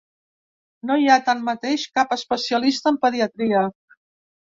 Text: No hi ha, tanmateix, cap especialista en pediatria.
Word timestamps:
No 0.91 0.97
hi 1.01 1.05
ha, 1.09 1.19
tanmateix, 1.27 1.85
cap 2.01 2.17
especialista 2.19 2.95
en 2.97 3.01
pediatria. 3.07 3.67